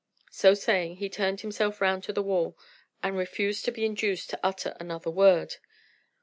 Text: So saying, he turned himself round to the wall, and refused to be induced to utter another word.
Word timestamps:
So 0.31 0.55
saying, 0.55 0.95
he 0.95 1.09
turned 1.09 1.41
himself 1.41 1.79
round 1.79 2.03
to 2.05 2.11
the 2.11 2.23
wall, 2.23 2.57
and 3.03 3.15
refused 3.15 3.65
to 3.65 3.71
be 3.71 3.85
induced 3.85 4.31
to 4.31 4.39
utter 4.41 4.75
another 4.79 5.11
word. 5.11 5.57